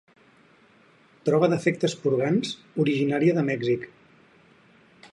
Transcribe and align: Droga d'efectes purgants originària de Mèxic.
Droga 1.29 1.51
d'efectes 1.51 1.95
purgants 2.05 2.57
originària 2.85 3.39
de 3.39 3.45
Mèxic. 3.53 3.89